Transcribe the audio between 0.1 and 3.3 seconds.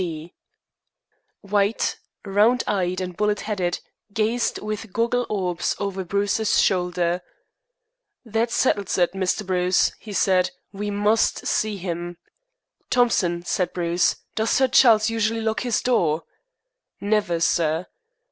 D." White, round eyed and